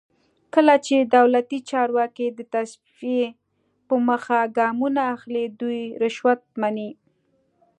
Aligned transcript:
کله 0.53 0.75
چې 0.85 0.95
دولتي 1.17 1.59
چارواکي 1.69 2.27
د 2.37 2.39
تصفیې 2.53 3.25
په 3.87 3.95
موخه 4.07 4.39
ګامونه 4.57 5.01
اخلي 5.15 5.45
دوی 5.59 5.81
رشوت 6.01 6.39
مني. 6.61 6.89